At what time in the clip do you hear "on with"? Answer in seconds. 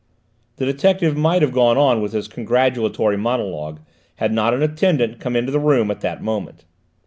1.77-2.13